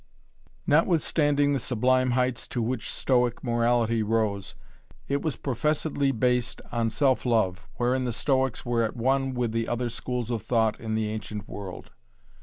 [0.65, 4.55] Notwithstanding the sublime heights to which Stoic morality rose.
[5.07, 9.67] It was professedly based on self love, wherein the Stoics were at one with the
[9.67, 11.91] other schools of thought in the ancient world.